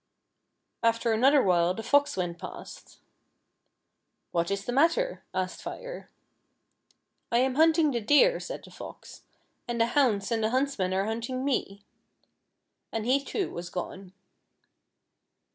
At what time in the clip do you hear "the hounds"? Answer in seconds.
9.79-10.31